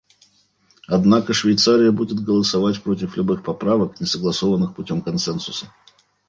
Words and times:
Однако 0.87 1.31
Швейцария 1.31 1.91
будет 1.91 2.21
голосовать 2.23 2.81
против 2.81 3.17
любых 3.17 3.43
поправок, 3.43 3.99
не 3.99 4.07
согласованных 4.07 4.73
путем 4.73 5.03
консенсуса. 5.03 5.69